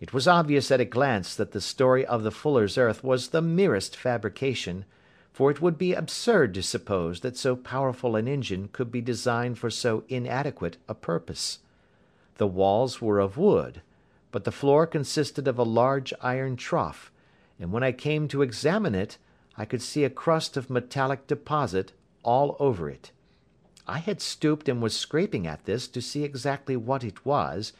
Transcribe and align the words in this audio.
It 0.00 0.14
was 0.14 0.26
obvious 0.26 0.70
at 0.70 0.80
a 0.80 0.86
glance 0.86 1.34
that 1.34 1.52
the 1.52 1.60
story 1.60 2.06
of 2.06 2.22
the 2.22 2.30
Fuller's 2.30 2.78
Earth 2.78 3.04
was 3.04 3.28
the 3.28 3.42
merest 3.42 3.94
fabrication, 3.94 4.86
for 5.30 5.50
it 5.50 5.60
would 5.60 5.76
be 5.76 5.92
absurd 5.92 6.54
to 6.54 6.62
suppose 6.62 7.20
that 7.20 7.36
so 7.36 7.54
powerful 7.54 8.16
an 8.16 8.26
engine 8.26 8.68
could 8.72 8.90
be 8.90 9.02
designed 9.02 9.58
for 9.58 9.68
so 9.68 10.04
inadequate 10.08 10.78
a 10.88 10.94
purpose. 10.94 11.58
The 12.38 12.46
walls 12.46 13.02
were 13.02 13.20
of 13.20 13.36
wood, 13.36 13.82
but 14.32 14.44
the 14.44 14.52
floor 14.52 14.86
consisted 14.86 15.46
of 15.46 15.58
a 15.58 15.64
large 15.64 16.14
iron 16.22 16.56
trough, 16.56 17.12
and 17.58 17.70
when 17.70 17.82
I 17.82 17.92
came 17.92 18.26
to 18.28 18.40
examine 18.40 18.94
it 18.94 19.18
I 19.56 19.66
could 19.66 19.82
see 19.82 20.04
a 20.04 20.10
crust 20.10 20.56
of 20.56 20.70
metallic 20.70 21.26
deposit 21.26 21.92
all 22.22 22.56
over 22.58 22.88
it. 22.88 23.10
I 23.86 23.98
had 23.98 24.22
stooped 24.22 24.68
and 24.68 24.80
was 24.80 24.96
scraping 24.96 25.46
at 25.46 25.66
this 25.66 25.86
to 25.88 26.00
see 26.00 26.24
exactly 26.24 26.76
what 26.76 27.04
it 27.04 27.26
was, 27.26 27.74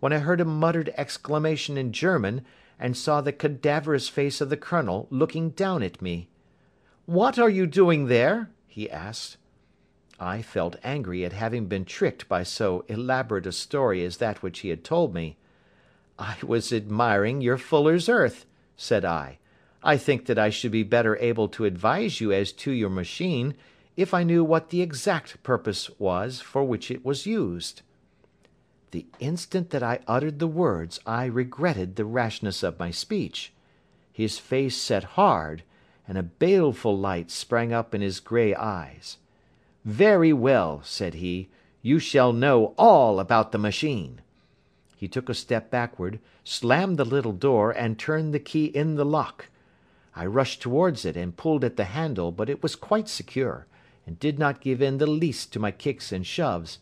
when 0.00 0.12
I 0.12 0.18
heard 0.18 0.40
a 0.40 0.44
muttered 0.44 0.92
exclamation 0.96 1.76
in 1.76 1.92
German 1.92 2.44
and 2.78 2.96
saw 2.96 3.20
the 3.20 3.32
cadaverous 3.32 4.08
face 4.08 4.40
of 4.40 4.50
the 4.50 4.56
Colonel 4.56 5.08
looking 5.10 5.50
down 5.50 5.82
at 5.82 6.00
me. 6.00 6.28
"What 7.06 7.38
are 7.38 7.50
you 7.50 7.66
doing 7.66 8.06
there?" 8.06 8.50
he 8.66 8.88
asked. 8.90 9.36
I 10.20 10.42
felt 10.42 10.76
angry 10.84 11.24
at 11.24 11.32
having 11.32 11.66
been 11.66 11.84
tricked 11.84 12.28
by 12.28 12.42
so 12.42 12.84
elaborate 12.88 13.46
a 13.46 13.52
story 13.52 14.04
as 14.04 14.16
that 14.18 14.42
which 14.42 14.60
he 14.60 14.68
had 14.68 14.84
told 14.84 15.14
me. 15.14 15.36
"I 16.18 16.36
was 16.42 16.72
admiring 16.72 17.40
your 17.40 17.58
Fuller's 17.58 18.08
Earth," 18.08 18.46
said 18.76 19.04
I. 19.04 19.38
"I 19.82 19.96
think 19.96 20.26
that 20.26 20.38
I 20.38 20.50
should 20.50 20.72
be 20.72 20.82
better 20.82 21.16
able 21.18 21.48
to 21.48 21.64
advise 21.64 22.20
you 22.20 22.32
as 22.32 22.52
to 22.52 22.72
your 22.72 22.90
machine 22.90 23.54
if 23.96 24.12
I 24.12 24.22
knew 24.22 24.44
what 24.44 24.70
the 24.70 24.82
exact 24.82 25.42
purpose 25.42 25.90
was 25.98 26.40
for 26.40 26.64
which 26.64 26.90
it 26.90 27.04
was 27.04 27.26
used." 27.26 27.82
The 28.90 29.06
instant 29.20 29.70
that 29.70 29.82
I 29.82 30.00
uttered 30.06 30.38
the 30.38 30.46
words 30.46 30.98
I 31.06 31.26
regretted 31.26 31.96
the 31.96 32.04
rashness 32.04 32.62
of 32.62 32.78
my 32.78 32.90
speech. 32.90 33.52
His 34.12 34.38
face 34.38 34.76
set 34.76 35.04
hard, 35.04 35.62
and 36.06 36.16
a 36.16 36.22
baleful 36.22 36.98
light 36.98 37.30
sprang 37.30 37.72
up 37.72 37.94
in 37.94 38.00
his 38.00 38.18
grey 38.18 38.54
eyes. 38.54 39.18
"Very 39.84 40.32
well," 40.32 40.80
said 40.82 41.14
he, 41.14 41.48
"you 41.82 41.98
shall 41.98 42.32
know 42.32 42.74
all 42.78 43.20
about 43.20 43.52
the 43.52 43.58
machine." 43.58 44.22
He 44.96 45.06
took 45.06 45.28
a 45.28 45.34
step 45.34 45.70
backward, 45.70 46.18
slammed 46.42 46.96
the 46.98 47.04
little 47.04 47.32
door, 47.32 47.70
and 47.70 47.98
turned 47.98 48.32
the 48.32 48.40
key 48.40 48.64
in 48.64 48.96
the 48.96 49.04
lock. 49.04 49.50
I 50.16 50.26
rushed 50.26 50.62
towards 50.62 51.04
it 51.04 51.16
and 51.16 51.36
pulled 51.36 51.62
at 51.62 51.76
the 51.76 51.84
handle, 51.84 52.32
but 52.32 52.48
it 52.48 52.62
was 52.62 52.74
quite 52.74 53.08
secure, 53.08 53.66
and 54.06 54.18
did 54.18 54.38
not 54.38 54.60
give 54.60 54.80
in 54.80 54.98
the 54.98 55.06
least 55.06 55.52
to 55.52 55.60
my 55.60 55.70
kicks 55.70 56.10
and 56.10 56.26
shoves. 56.26 56.78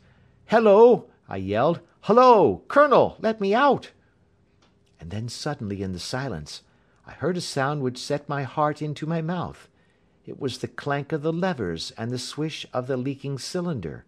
"Hello!" 0.47 1.06
I 1.28 1.38
yelled. 1.38 1.80
"Hullo! 2.02 2.62
Colonel, 2.69 3.16
let 3.20 3.41
me 3.41 3.52
out!" 3.52 3.91
And 5.00 5.10
then 5.10 5.28
suddenly 5.28 5.83
in 5.83 5.92
the 5.92 5.98
silence 5.98 6.62
I 7.06 7.12
heard 7.12 7.36
a 7.36 7.41
sound 7.41 7.83
which 7.83 7.98
set 7.98 8.28
my 8.28 8.44
heart 8.44 8.80
into 8.80 9.06
my 9.06 9.20
mouth. 9.22 9.68
It 10.24 10.41
was 10.41 10.58
the 10.58 10.68
clank 10.68 11.12
of 11.12 11.22
the 11.22 11.33
levers 11.33 11.92
and 11.96 12.10
the 12.10 12.18
swish 12.18 12.66
of 12.72 12.86
the 12.86 12.96
leaking 12.96 13.38
cylinder. 13.38 14.05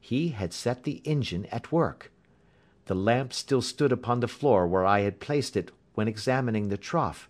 He 0.00 0.28
had 0.28 0.52
set 0.52 0.84
the 0.84 1.02
engine 1.04 1.46
at 1.46 1.72
work. 1.72 2.12
The 2.86 2.94
lamp 2.94 3.32
still 3.32 3.62
stood 3.62 3.90
upon 3.90 4.20
the 4.20 4.28
floor 4.28 4.66
where 4.66 4.86
I 4.86 5.00
had 5.00 5.18
placed 5.18 5.56
it 5.56 5.72
when 5.94 6.06
examining 6.06 6.68
the 6.68 6.76
trough. 6.76 7.28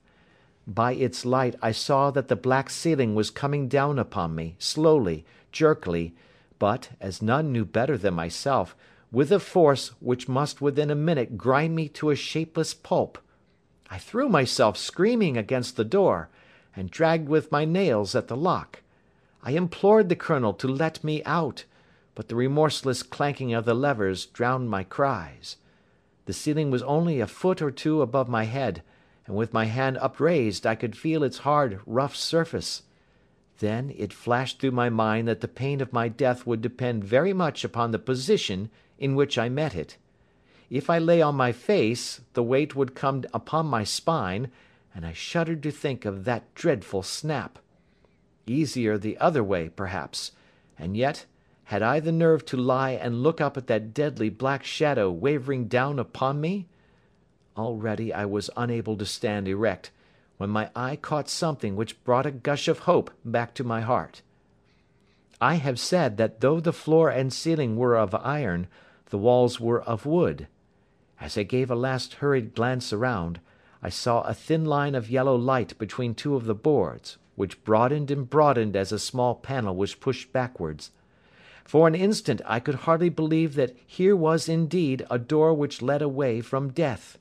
By 0.67 0.93
its 0.93 1.25
light 1.25 1.55
I 1.63 1.73
saw 1.73 2.11
that 2.11 2.29
the 2.29 2.37
black 2.37 2.69
ceiling 2.69 3.15
was 3.15 3.31
coming 3.31 3.69
down 3.69 3.99
upon 3.99 4.35
me, 4.35 4.57
slowly, 4.59 5.25
jerkily, 5.53 6.15
but, 6.59 6.91
as 7.01 7.23
none 7.23 7.53
knew 7.53 7.65
better 7.65 7.97
than 7.97 8.15
myself, 8.15 8.77
with 9.13 9.31
a 9.33 9.41
force 9.41 9.93
which 10.01 10.29
must 10.29 10.61
within 10.61 10.91
a 10.91 10.95
minute 10.95 11.37
grind 11.37 11.75
me 11.75 11.89
to 11.89 12.11
a 12.11 12.17
shapeless 12.17 12.75
pulp. 12.75 13.19
I 13.89 13.99
threw 13.99 14.29
myself 14.29 14.77
screaming 14.77 15.37
against 15.37 15.77
the 15.77 15.85
door, 15.85 16.29
and 16.77 16.91
dragged 16.91 17.29
with 17.29 17.51
my 17.51 17.65
nails 17.65 18.15
at 18.15 18.29
the 18.29 18.37
lock. 18.37 18.83
I 19.43 19.53
implored 19.53 20.09
the 20.09 20.17
Colonel 20.17 20.53
to 20.55 20.69
let 20.69 21.03
me 21.03 21.23
out, 21.25 21.65
but 22.15 22.29
the 22.29 22.35
remorseless 22.35 23.03
clanking 23.03 23.55
of 23.55 23.65
the 23.65 23.75
levers 23.75 24.27
drowned 24.27 24.69
my 24.69 24.85
cries. 24.85 25.57
The 26.27 26.33
ceiling 26.33 26.71
was 26.71 26.83
only 26.83 27.21
a 27.21 27.27
foot 27.27 27.63
or 27.63 27.71
two 27.71 28.03
above 28.03 28.29
my 28.29 28.45
head, 28.45 28.83
and 29.27 29.37
with 29.37 29.53
my 29.53 29.67
hand 29.67 29.97
upraised 29.99 30.67
I 30.67 30.75
could 30.75 30.97
feel 30.97 31.23
its 31.23 31.39
hard, 31.39 31.81
rough 31.87 32.15
surface. 32.15 32.83
Then 33.59 33.95
it 33.97 34.13
flashed 34.13 34.61
through 34.61 34.73
my 34.73 34.91
mind 34.91 35.29
that 35.29 35.41
the 35.41 35.49
pain 35.49 35.81
of 35.81 35.93
my 35.93 36.09
death 36.09 36.47
would 36.47 36.61
depend 36.61 37.05
very 37.05 37.33
much 37.33 37.65
upon 37.65 37.91
the 37.91 37.99
position 37.99 38.71
in 38.99 39.15
which 39.15 39.39
I 39.39 39.49
met 39.49 39.75
it. 39.75 39.97
If 40.69 40.91
I 40.91 40.99
lay 40.99 41.23
on 41.23 41.37
my 41.37 41.53
face, 41.53 42.21
the 42.35 42.43
weight 42.43 42.75
would 42.75 42.95
come 42.95 43.25
upon 43.33 43.67
my 43.67 43.85
spine, 43.85 44.51
and 44.95 45.07
I 45.07 45.13
shuddered 45.13 45.63
to 45.63 45.71
think 45.71 46.05
of 46.05 46.25
that 46.25 46.55
dreadful 46.55 47.03
snap. 47.03 47.59
Easier 48.47 48.99
the 48.99 49.17
other 49.19 49.45
way, 49.45 49.69
perhaps, 49.69 50.33
and 50.79 50.97
yet, 50.97 51.27
had 51.65 51.83
I 51.83 52.01
the 52.01 52.13
nerve 52.13 52.45
to 52.47 52.57
lie 52.57 52.93
and 52.93 53.23
look 53.23 53.41
up 53.41 53.57
at 53.57 53.67
that 53.67 53.93
deadly 53.93 54.29
black 54.29 54.65
shadow 54.65 55.11
wavering 55.11 55.67
down 55.67 55.99
upon 55.99 56.41
me? 56.41 56.69
Already 57.57 58.13
I 58.13 58.25
was 58.25 58.51
unable 58.57 58.97
to 58.97 59.07
stand 59.07 59.49
erect, 59.49 59.91
when 60.37 60.51
my 60.51 60.71
eye 60.75 60.97
caught 60.97 61.29
something 61.29 61.77
which 61.77 62.03
brought 62.05 62.27
a 62.27 62.31
gush 62.31 62.69
of 62.69 62.81
hope 62.81 63.11
back 63.25 63.55
to 63.55 63.65
my 63.65 63.81
heart. 63.81 64.23
I 65.41 65.55
have 65.55 65.79
said 65.79 66.17
that 66.17 66.41
though 66.41 66.61
the 66.61 66.73
floor 66.73 67.11
and 67.11 67.33
ceiling 67.33 67.77
were 67.77 67.97
of 67.97 68.15
iron, 68.15 68.69
the 69.07 69.19
walls 69.19 69.61
were 69.61 69.83
of 69.83 70.07
wood. 70.07 70.49
As 71.21 71.39
I 71.39 71.43
gave 71.43 71.71
a 71.71 71.75
last 71.75 72.15
hurried 72.15 72.55
glance 72.55 72.93
around, 72.93 73.41
I 73.83 73.89
saw 73.89 74.23
a 74.23 74.35
thin 74.35 74.65
line 74.65 74.95
of 74.95 75.11
yellow 75.11 75.37
light 75.37 75.79
between 75.79 76.15
two 76.15 76.35
of 76.35 76.45
the 76.45 76.55
boards, 76.55 77.19
which 77.37 77.63
broadened 77.65 78.11
and 78.11 78.29
broadened 78.29 78.77
as 78.77 78.93
a 78.93 78.99
small 78.99 79.35
panel 79.35 79.77
was 79.77 79.95
pushed 79.95 80.33
backwards. 80.33 80.91
For 81.65 81.87
an 81.89 81.95
instant 81.95 82.41
I 82.47 82.61
could 82.61 82.75
hardly 82.87 83.09
believe 83.09 83.55
that 83.55 83.77
here 83.87 84.17
was 84.17 84.49
indeed 84.49 85.05
a 85.11 85.19
door 85.19 85.53
which 85.53 85.83
led 85.83 86.01
away 86.01 86.41
from 86.41 86.73
death. 86.73 87.19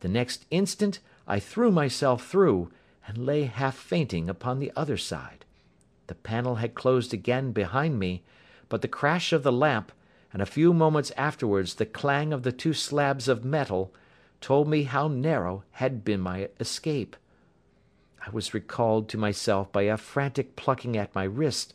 The 0.00 0.08
next 0.08 0.46
instant 0.50 1.00
I 1.26 1.40
threw 1.40 1.70
myself 1.70 2.26
through, 2.26 2.70
and 3.06 3.18
lay 3.18 3.44
half 3.44 3.76
fainting 3.76 4.28
upon 4.28 4.58
the 4.58 4.72
other 4.76 4.96
side. 4.96 5.44
The 6.06 6.14
panel 6.14 6.56
had 6.56 6.74
closed 6.74 7.14
again 7.14 7.52
behind 7.52 7.98
me, 7.98 8.22
but 8.68 8.82
the 8.82 8.88
crash 8.88 9.32
of 9.32 9.42
the 9.42 9.52
lamp, 9.52 9.90
and 10.32 10.42
a 10.42 10.46
few 10.46 10.74
moments 10.74 11.12
afterwards 11.16 11.74
the 11.74 11.86
clang 11.86 12.32
of 12.32 12.42
the 12.42 12.52
two 12.52 12.74
slabs 12.74 13.28
of 13.28 13.44
metal, 13.44 13.92
told 14.40 14.68
me 14.68 14.82
how 14.82 15.08
narrow 15.08 15.64
had 15.72 16.04
been 16.04 16.20
my 16.20 16.50
escape. 16.60 17.16
I 18.26 18.30
was 18.30 18.52
recalled 18.52 19.08
to 19.10 19.18
myself 19.18 19.72
by 19.72 19.82
a 19.82 19.96
frantic 19.96 20.56
plucking 20.56 20.96
at 20.96 21.14
my 21.14 21.24
wrist, 21.24 21.72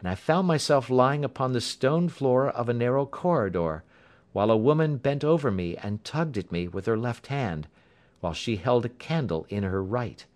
and 0.00 0.08
I 0.08 0.14
found 0.16 0.48
myself 0.48 0.90
lying 0.90 1.24
upon 1.24 1.52
the 1.52 1.60
stone 1.60 2.08
floor 2.08 2.48
of 2.48 2.68
a 2.68 2.74
narrow 2.74 3.06
corridor, 3.06 3.84
while 4.32 4.50
a 4.50 4.56
woman 4.56 4.96
bent 4.96 5.22
over 5.22 5.50
me 5.50 5.76
and 5.76 6.04
tugged 6.04 6.38
at 6.38 6.50
me 6.50 6.66
with 6.66 6.86
her 6.86 6.96
left 6.96 7.28
hand, 7.28 7.68
while 8.20 8.32
she 8.32 8.56
held 8.56 8.84
a 8.84 8.88
candle 8.88 9.46
in 9.48 9.62
her 9.62 9.82
right. 9.82 10.26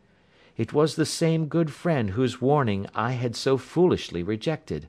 It 0.56 0.72
was 0.72 0.94
the 0.94 1.06
same 1.06 1.48
good 1.48 1.72
friend 1.72 2.10
whose 2.10 2.40
warning 2.40 2.86
I 2.94 3.12
had 3.12 3.34
so 3.34 3.56
foolishly 3.56 4.22
rejected. 4.22 4.88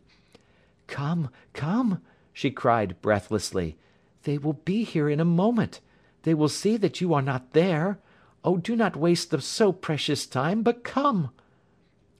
"Come, 0.88 1.30
come!" 1.54 2.02
she 2.34 2.52
cried 2.52 3.02
breathlessly. 3.02 3.78
"They 4.24 4.38
will 4.38 4.54
be 4.54 4.84
here 4.84 5.09
in 5.09 5.20
a 5.20 5.26
moment. 5.26 5.80
They 6.24 6.34
will 6.34 6.50
see 6.50 6.78
that 6.78 7.02
you 7.02 7.14
are 7.14 7.22
not 7.22 7.54
there. 7.54 8.00
Oh, 8.44 8.58
do 8.58 8.76
not 8.76 8.96
waste 8.96 9.31
the 9.31 9.42
so 9.42 9.72
precious 9.72 10.28
time, 10.28 10.62
but 10.62 10.84
come!" 10.84 11.31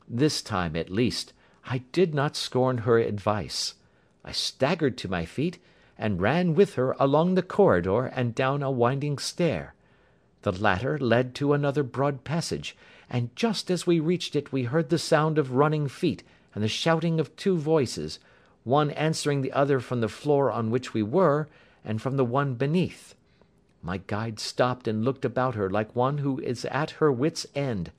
This 0.08 0.42
time, 0.42 0.76
at 0.76 0.90
least, 0.90 1.34
I 1.66 1.80
did 1.92 2.16
not 2.16 2.36
scorn 2.36 2.80
her 2.80 2.98
advice. 2.98 3.76
I 4.26 4.32
staggered 4.32 4.98
to 5.00 5.08
my 5.08 5.26
feet, 5.26 5.60
and 5.98 6.22
ran 6.22 6.56
with 6.56 6.76
her 6.76 6.96
along 7.00 7.36
the 7.36 7.44
corridor 7.44 8.06
and 8.06 8.34
down 8.34 8.64
a 8.64 8.72
winding 8.72 9.18
stair. 9.18 9.76
The 10.44 10.52
latter 10.52 10.98
led 11.00 11.34
to 11.36 11.54
another 11.54 11.84
broad 11.84 12.24
passage, 12.24 12.76
and 13.10 13.34
just 13.36 13.72
as 13.72 13.88
we 13.88 14.00
reached 14.00 14.36
it 14.36 14.52
we 14.52 14.64
heard 14.64 14.90
the 14.90 14.98
sound 14.98 15.38
of 15.38 15.54
running 15.54 15.88
feet 15.88 16.22
and 16.54 16.64
the 16.64 16.68
shouting 16.68 17.20
of 17.20 17.36
two 17.36 17.58
voices, 17.58 18.20
one 18.64 18.92
answering 18.92 19.42
the 19.42 19.54
other 19.54 19.80
from 19.80 20.02
the 20.02 20.10
floor 20.10 20.52
on 20.52 20.70
which 20.70 20.94
we 20.94 21.02
were, 21.02 21.48
and 21.84 22.02
from 22.02 22.18
the 22.18 22.26
one 22.26 22.56
beneath. 22.56 23.16
My 23.82 23.98
guide 23.98 24.40
stopped 24.40 24.88
and 24.88 25.04
looked 25.04 25.26
about 25.26 25.56
her 25.56 25.70
like 25.70 25.96
one 25.96 26.20
who 26.20 26.40
is 26.40 26.66
at 26.66 26.92
her 26.92 27.12
wits' 27.12 27.48
end. 27.56 27.92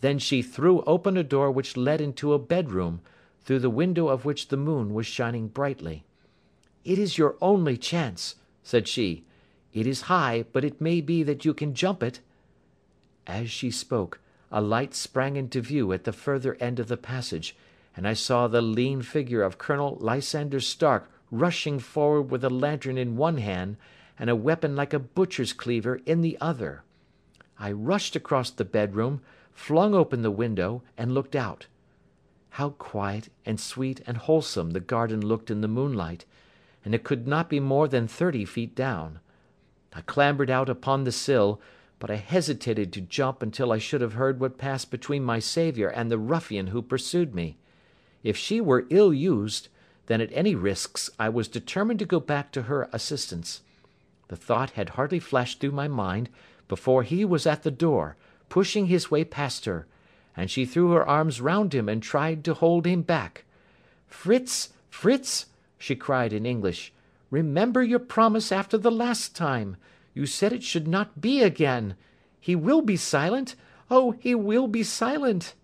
Then 0.00 0.18
she 0.18 0.40
threw 0.40 0.82
open 0.82 1.16
a 1.16 1.24
door 1.24 1.50
which 1.50 1.76
led 1.76 2.00
into 2.00 2.32
a 2.32 2.38
bedroom, 2.38 3.00
through 3.44 3.60
the 3.60 3.70
window 3.70 4.06
of 4.06 4.24
which 4.24 4.48
the 4.48 4.56
moon 4.56 4.94
was 4.94 5.06
shining 5.06 5.48
brightly. 5.48 6.04
"It 6.84 6.98
is 6.98 7.18
your 7.18 7.36
only 7.40 7.76
chance," 7.76 8.36
said 8.62 8.86
she. 8.86 9.24
It 9.72 9.86
is 9.86 10.02
high, 10.02 10.44
but 10.52 10.64
it 10.64 10.80
may 10.80 11.00
be 11.00 11.22
that 11.22 11.44
you 11.44 11.54
can 11.54 11.74
jump 11.74 12.02
it." 12.02 12.20
As 13.26 13.50
she 13.50 13.70
spoke, 13.70 14.20
a 14.50 14.60
light 14.60 14.94
sprang 14.94 15.36
into 15.36 15.62
view 15.62 15.92
at 15.92 16.04
the 16.04 16.12
further 16.12 16.56
end 16.60 16.78
of 16.78 16.88
the 16.88 16.96
passage, 16.96 17.56
and 17.96 18.06
I 18.06 18.12
saw 18.12 18.48
the 18.48 18.60
lean 18.60 19.00
figure 19.00 19.42
of 19.42 19.56
Colonel 19.56 19.96
Lysander 19.98 20.60
Stark 20.60 21.10
rushing 21.30 21.78
forward 21.78 22.30
with 22.30 22.44
a 22.44 22.50
lantern 22.50 22.98
in 22.98 23.16
one 23.16 23.38
hand 23.38 23.78
and 24.18 24.28
a 24.28 24.36
weapon 24.36 24.76
like 24.76 24.92
a 24.92 24.98
butcher's 24.98 25.54
cleaver 25.54 26.00
in 26.04 26.20
the 26.20 26.36
other. 26.40 26.82
I 27.58 27.72
rushed 27.72 28.14
across 28.14 28.50
the 28.50 28.66
bedroom, 28.66 29.22
flung 29.52 29.94
open 29.94 30.20
the 30.20 30.30
window, 30.30 30.82
and 30.98 31.12
looked 31.12 31.34
out. 31.34 31.66
How 32.50 32.70
quiet 32.70 33.30
and 33.46 33.58
sweet 33.58 34.02
and 34.06 34.18
wholesome 34.18 34.72
the 34.72 34.80
garden 34.80 35.24
looked 35.26 35.50
in 35.50 35.62
the 35.62 35.68
moonlight, 35.68 36.26
and 36.84 36.94
it 36.94 37.04
could 37.04 37.26
not 37.26 37.48
be 37.48 37.60
more 37.60 37.88
than 37.88 38.06
thirty 38.06 38.44
feet 38.44 38.74
down. 38.74 39.20
I 39.94 40.00
clambered 40.00 40.50
out 40.50 40.68
upon 40.68 41.04
the 41.04 41.12
sill, 41.12 41.60
but 41.98 42.10
I 42.10 42.16
hesitated 42.16 42.92
to 42.92 43.00
jump 43.00 43.42
until 43.42 43.70
I 43.72 43.78
should 43.78 44.00
have 44.00 44.14
heard 44.14 44.40
what 44.40 44.58
passed 44.58 44.90
between 44.90 45.22
my 45.22 45.38
saviour 45.38 45.88
and 45.88 46.10
the 46.10 46.18
ruffian 46.18 46.68
who 46.68 46.82
pursued 46.82 47.34
me. 47.34 47.58
If 48.22 48.36
she 48.36 48.60
were 48.60 48.86
ill 48.90 49.12
used, 49.12 49.68
then 50.06 50.20
at 50.20 50.32
any 50.32 50.54
risks 50.54 51.10
I 51.18 51.28
was 51.28 51.46
determined 51.46 51.98
to 52.00 52.06
go 52.06 52.20
back 52.20 52.50
to 52.52 52.62
her 52.62 52.88
assistance. 52.92 53.60
The 54.28 54.36
thought 54.36 54.70
had 54.70 54.90
hardly 54.90 55.18
flashed 55.18 55.60
through 55.60 55.72
my 55.72 55.88
mind 55.88 56.28
before 56.68 57.02
he 57.02 57.24
was 57.24 57.46
at 57.46 57.62
the 57.62 57.70
door, 57.70 58.16
pushing 58.48 58.86
his 58.86 59.10
way 59.10 59.24
past 59.24 59.66
her, 59.66 59.86
and 60.36 60.50
she 60.50 60.64
threw 60.64 60.92
her 60.92 61.06
arms 61.06 61.40
round 61.40 61.74
him 61.74 61.88
and 61.88 62.02
tried 62.02 62.44
to 62.44 62.54
hold 62.54 62.86
him 62.86 63.02
back. 63.02 63.44
"Fritz, 64.06 64.72
Fritz!" 64.88 65.46
she 65.78 65.94
cried 65.94 66.32
in 66.32 66.46
English, 66.46 66.92
"remember 67.32 67.82
your 67.82 67.98
promise 67.98 68.52
after 68.52 68.76
the 68.76 68.90
last 68.90 69.34
time. 69.34 69.74
You 70.12 70.26
said 70.26 70.52
it 70.52 70.62
should 70.62 70.86
not 70.86 71.22
be 71.22 71.42
again. 71.42 71.96
He 72.38 72.54
will 72.54 72.82
be 72.82 72.98
silent. 72.98 73.56
Oh, 73.90 74.10
he 74.10 74.34
will 74.34 74.68
be 74.68 74.82
silent!" 74.82 75.54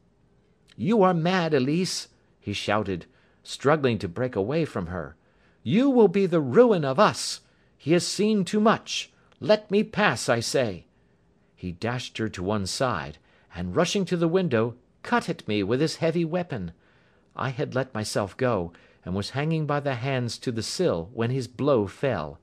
"You 0.76 1.03
are 1.03 1.12
mad, 1.12 1.53
Elise!" 1.53 2.09
he 2.41 2.55
shouted, 2.55 3.05
struggling 3.43 3.99
to 3.99 4.09
break 4.09 4.35
away 4.35 4.65
from 4.65 4.87
her. 4.87 5.15
"You 5.62 5.91
will 5.91 6.09
be 6.09 6.25
the 6.25 6.41
ruin 6.41 6.87
of 6.87 6.99
us. 6.99 7.43
He 7.76 7.93
has 7.93 8.06
seen 8.06 8.47
too 8.47 8.61
much. 8.61 9.12
Let 9.38 9.70
me 9.70 9.85
pass, 9.85 10.31
I 10.31 10.41
say." 10.41 10.87
He 11.55 11.73
dashed 11.73 12.17
her 12.17 12.31
to 12.31 12.43
one 12.43 12.65
side, 12.65 13.19
and 13.55 13.76
rushing 13.76 14.06
to 14.06 14.17
the 14.17 14.26
window, 14.26 14.75
cut 15.03 15.29
at 15.29 15.47
me 15.47 15.62
with 15.62 15.82
his 15.82 15.97
heavy 15.97 16.25
weapon. 16.25 16.73
I 17.37 17.50
had 17.50 17.75
let 17.75 17.93
myself 17.93 18.35
go, 18.38 18.73
and 19.08 19.16
was 19.16 19.31
hanging 19.31 19.64
by 19.64 19.81
the 19.81 19.94
hands 19.94 20.37
to 20.37 20.52
the 20.52 20.62
sill, 20.62 21.08
when 21.14 21.31
his 21.31 21.49
blow 21.49 21.87
fell. 21.87 22.38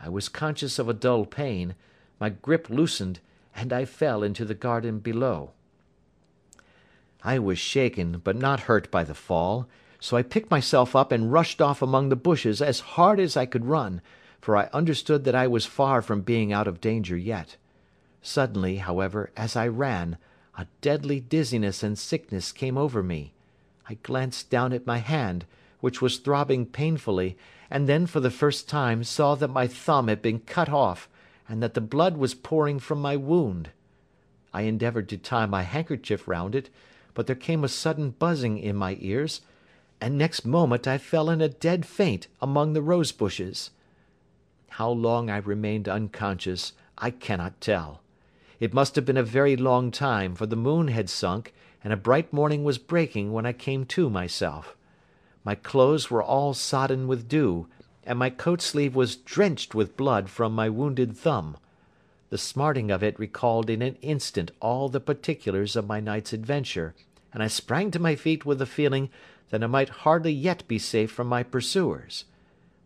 I 0.00 0.08
was 0.08 0.28
conscious 0.28 0.78
of 0.78 0.88
a 0.88 0.94
dull 0.94 1.26
pain, 1.26 1.74
my 2.20 2.28
grip 2.28 2.70
loosened, 2.70 3.18
and 3.56 3.72
I 3.72 3.86
fell 3.86 4.22
into 4.22 4.44
the 4.44 4.54
garden 4.54 5.00
below. 5.00 5.50
I 7.24 7.40
was 7.40 7.58
shaken, 7.58 8.20
but 8.22 8.36
not 8.36 8.60
hurt 8.70 8.88
by 8.88 9.02
the 9.02 9.16
fall, 9.16 9.66
so 9.98 10.16
I 10.16 10.22
picked 10.22 10.48
myself 10.48 10.94
up 10.94 11.10
and 11.10 11.32
rushed 11.32 11.60
off 11.60 11.82
among 11.82 12.08
the 12.08 12.14
bushes 12.14 12.62
as 12.62 12.94
hard 12.94 13.18
as 13.18 13.36
I 13.36 13.44
could 13.44 13.66
run, 13.66 14.00
for 14.40 14.56
I 14.56 14.70
understood 14.72 15.24
that 15.24 15.34
I 15.34 15.48
was 15.48 15.66
far 15.66 16.02
from 16.02 16.20
being 16.20 16.52
out 16.52 16.68
of 16.68 16.80
danger 16.80 17.16
yet. 17.16 17.56
Suddenly, 18.22 18.76
however, 18.76 19.32
as 19.36 19.56
I 19.56 19.66
ran, 19.66 20.18
a 20.56 20.68
deadly 20.80 21.18
dizziness 21.18 21.82
and 21.82 21.98
sickness 21.98 22.52
came 22.52 22.78
over 22.78 23.02
me. 23.02 23.34
I 23.88 23.94
glanced 23.94 24.50
down 24.50 24.72
at 24.72 24.86
my 24.86 24.98
hand, 24.98 25.46
which 25.80 26.00
was 26.00 26.18
throbbing 26.18 26.66
painfully, 26.66 27.36
and 27.70 27.88
then 27.88 28.06
for 28.06 28.20
the 28.20 28.30
first 28.30 28.68
time 28.68 29.04
saw 29.04 29.34
that 29.34 29.48
my 29.48 29.66
thumb 29.66 30.08
had 30.08 30.22
been 30.22 30.40
cut 30.40 30.68
off, 30.68 31.08
and 31.48 31.62
that 31.62 31.74
the 31.74 31.80
blood 31.80 32.16
was 32.16 32.34
pouring 32.34 32.78
from 32.78 33.00
my 33.00 33.16
wound. 33.16 33.70
I 34.52 34.62
endeavoured 34.62 35.08
to 35.10 35.18
tie 35.18 35.46
my 35.46 35.62
handkerchief 35.62 36.26
round 36.26 36.54
it, 36.54 36.70
but 37.14 37.26
there 37.26 37.36
came 37.36 37.64
a 37.64 37.68
sudden 37.68 38.10
buzzing 38.10 38.58
in 38.58 38.76
my 38.76 38.96
ears, 39.00 39.40
and 40.00 40.16
next 40.16 40.44
moment 40.44 40.86
I 40.86 40.98
fell 40.98 41.30
in 41.30 41.40
a 41.40 41.48
dead 41.48 41.86
faint 41.86 42.26
among 42.40 42.72
the 42.72 42.82
rose 42.82 43.12
bushes. 43.12 43.70
How 44.70 44.90
long 44.90 45.30
I 45.30 45.38
remained 45.38 45.88
unconscious 45.88 46.72
I 46.98 47.10
cannot 47.10 47.60
tell. 47.60 48.00
It 48.58 48.72
must 48.72 48.96
have 48.96 49.04
been 49.04 49.16
a 49.16 49.22
very 49.22 49.56
long 49.56 49.90
time, 49.90 50.34
for 50.34 50.46
the 50.46 50.56
moon 50.56 50.88
had 50.88 51.10
sunk, 51.10 51.52
and 51.84 51.92
a 51.92 51.96
bright 51.96 52.32
morning 52.32 52.64
was 52.64 52.78
breaking 52.78 53.32
when 53.32 53.44
I 53.44 53.52
came 53.52 53.84
to 53.86 54.08
myself. 54.08 54.76
My 55.46 55.54
clothes 55.54 56.10
were 56.10 56.24
all 56.24 56.54
sodden 56.54 57.06
with 57.06 57.28
dew, 57.28 57.68
and 58.02 58.18
my 58.18 58.30
coat 58.30 58.60
sleeve 58.60 58.96
was 58.96 59.14
drenched 59.14 59.76
with 59.76 59.96
blood 59.96 60.28
from 60.28 60.52
my 60.52 60.68
wounded 60.68 61.16
thumb. 61.16 61.56
The 62.30 62.36
smarting 62.36 62.90
of 62.90 63.04
it 63.04 63.16
recalled 63.16 63.70
in 63.70 63.80
an 63.80 63.94
instant 64.02 64.50
all 64.58 64.88
the 64.88 64.98
particulars 64.98 65.76
of 65.76 65.86
my 65.86 66.00
night's 66.00 66.32
adventure, 66.32 66.96
and 67.32 67.44
I 67.44 67.46
sprang 67.46 67.92
to 67.92 68.00
my 68.00 68.16
feet 68.16 68.44
with 68.44 68.58
the 68.58 68.66
feeling 68.66 69.08
that 69.50 69.62
I 69.62 69.68
might 69.68 70.02
hardly 70.02 70.32
yet 70.32 70.66
be 70.66 70.80
safe 70.80 71.12
from 71.12 71.28
my 71.28 71.44
pursuers. 71.44 72.24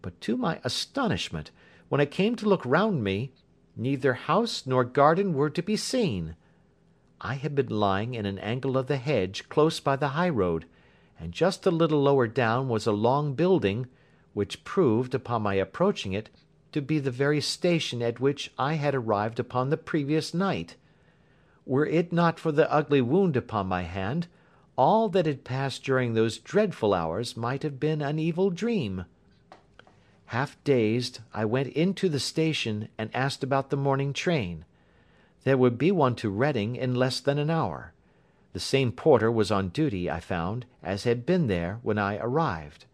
But 0.02 0.20
to 0.20 0.36
my 0.36 0.60
astonishment, 0.62 1.50
when 1.88 2.02
I 2.02 2.04
came 2.04 2.36
to 2.36 2.46
look 2.46 2.66
round 2.66 3.02
me, 3.02 3.32
neither 3.74 4.12
house 4.12 4.66
nor 4.66 4.84
garden 4.84 5.32
were 5.32 5.48
to 5.48 5.62
be 5.62 5.78
seen. 5.78 6.36
I 7.22 7.36
had 7.36 7.54
been 7.54 7.70
lying 7.70 8.12
in 8.12 8.26
an 8.26 8.38
angle 8.38 8.76
of 8.76 8.86
the 8.86 8.98
hedge 8.98 9.48
close 9.48 9.80
by 9.80 9.96
the 9.96 10.08
high 10.08 10.28
road, 10.28 10.66
and 11.20 11.32
just 11.32 11.66
a 11.66 11.70
little 11.70 12.00
lower 12.00 12.26
down 12.26 12.68
was 12.68 12.86
a 12.86 12.92
long 12.92 13.34
building, 13.34 13.86
which 14.32 14.64
proved, 14.64 15.14
upon 15.14 15.42
my 15.42 15.54
approaching 15.54 16.14
it, 16.14 16.30
to 16.72 16.80
be 16.80 16.98
the 16.98 17.10
very 17.10 17.40
station 17.40 18.00
at 18.00 18.20
which 18.20 18.50
I 18.58 18.74
had 18.74 18.94
arrived 18.94 19.38
upon 19.38 19.68
the 19.68 19.76
previous 19.76 20.32
night. 20.32 20.76
Were 21.66 21.86
it 21.86 22.12
not 22.12 22.40
for 22.40 22.50
the 22.50 22.72
ugly 22.72 23.02
wound 23.02 23.36
upon 23.36 23.66
my 23.66 23.82
hand, 23.82 24.28
all 24.76 25.10
that 25.10 25.26
had 25.26 25.44
passed 25.44 25.84
during 25.84 26.14
those 26.14 26.38
dreadful 26.38 26.94
hours 26.94 27.36
might 27.36 27.62
have 27.62 27.78
been 27.78 28.00
an 28.00 28.18
evil 28.18 28.48
dream. 28.48 29.04
Half 30.26 30.56
dazed, 30.64 31.20
I 31.34 31.44
went 31.44 31.68
into 31.68 32.08
the 32.08 32.18
station 32.18 32.88
and 32.96 33.14
asked 33.14 33.44
about 33.44 33.68
the 33.68 33.76
morning 33.76 34.14
train. 34.14 34.64
There 35.44 35.58
would 35.58 35.76
be 35.76 35.92
one 35.92 36.14
to 36.16 36.30
Reading 36.30 36.76
in 36.76 36.94
less 36.94 37.20
than 37.20 37.38
an 37.38 37.50
hour. 37.50 37.92
The 38.52 38.60
same 38.60 38.90
porter 38.90 39.30
was 39.30 39.50
on 39.50 39.68
duty, 39.68 40.10
I 40.10 40.20
found, 40.20 40.66
as 40.82 41.04
had 41.04 41.24
been 41.24 41.46
there 41.46 41.78
when 41.82 41.98
I 41.98 42.18
arrived. 42.18 42.86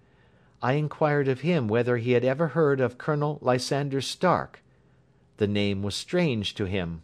I 0.63 0.75
inquired 0.75 1.29
of 1.29 1.41
him 1.41 1.69
whether 1.69 1.97
he 1.97 2.13
had 2.13 2.25
ever 2.25 2.49
heard 2.49 2.81
of 2.81 2.99
Colonel 2.99 3.39
Lysander 3.41 4.01
Stark. 4.01 4.63
The 5.39 5.47
name 5.47 5.83
was 5.83 5.95
strange 5.95 6.55
to 6.57 6.65
him. 6.65 7.03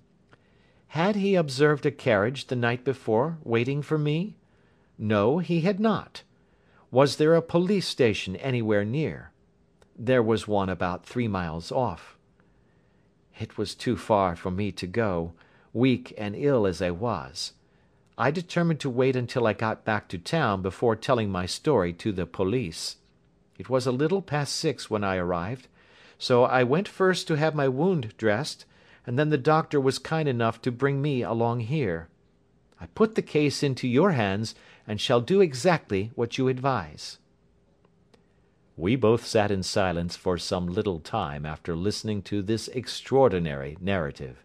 Had 0.89 1.17
he 1.17 1.35
observed 1.35 1.87
a 1.87 1.91
carriage 1.91 2.49
the 2.49 2.57
night 2.57 2.85
before 2.85 3.39
waiting 3.43 3.81
for 3.81 3.97
me? 3.97 4.37
No, 4.99 5.39
he 5.39 5.63
had 5.63 5.81
not. 5.81 6.23
Was 6.91 7.17
there 7.17 7.35
a 7.35 7.41
police 7.41 7.89
station 7.89 8.37
anywhere 8.37 8.85
near? 8.85 9.33
There 9.97 10.23
was 10.23 10.47
one 10.47 10.69
about 10.69 11.07
three 11.07 11.29
miles 11.29 11.73
off. 11.73 12.19
It 13.41 13.57
was 13.57 13.75
too 13.75 13.97
far 13.97 14.37
for 14.37 14.51
me 14.51 14.73
to 14.73 14.87
go, 14.87 15.33
weak 15.73 16.13
and 16.19 16.37
ill 16.37 16.67
as 16.67 16.83
I 16.83 16.91
was. 16.91 17.55
I 18.19 18.31
determined 18.31 18.81
to 18.81 18.91
wait 18.91 19.17
until 19.17 19.47
I 19.47 19.55
got 19.55 19.85
back 19.85 20.09
to 20.09 20.19
town 20.19 20.61
before 20.61 20.97
telling 20.97 21.31
my 21.31 21.47
story 21.47 21.93
to 21.95 22.13
the 22.13 22.27
police. 22.27 22.97
It 23.59 23.71
was 23.71 23.87
a 23.87 23.93
little 23.93 24.21
past 24.21 24.55
six 24.55 24.91
when 24.91 25.03
I 25.03 25.17
arrived, 25.17 25.69
so 26.19 26.45
I 26.45 26.63
went 26.63 26.89
first 26.89 27.27
to 27.29 27.37
have 27.37 27.55
my 27.55 27.69
wound 27.69 28.15
dressed, 28.19 28.67
and 29.07 29.19
then 29.19 29.31
the 29.31 29.39
doctor 29.39 29.81
was 29.81 29.99
kind 29.99 30.29
enough 30.29 30.61
to 30.63 30.71
bring 30.71 31.01
me 31.01 31.23
along 31.23 31.61
here. 31.61 32.09
I 32.81 32.87
put 32.87 33.15
the 33.15 33.23
case 33.23 33.63
into 33.63 33.89
your 33.89 34.13
hands, 34.13 34.55
and 34.87 35.01
shall 35.01 35.21
do 35.21 35.41
exactly 35.41 36.11
what 36.15 36.37
you 36.37 36.49
advise." 36.49 37.19
We 38.77 38.97
both 38.97 39.25
sat 39.25 39.51
in 39.51 39.63
silence 39.63 40.17
for 40.17 40.39
some 40.39 40.67
little 40.67 40.99
time 40.99 41.47
after 41.47 41.75
listening 41.75 42.23
to 42.23 42.43
this 42.43 42.69
extraordinary 42.69 43.77
narrative. 43.81 44.45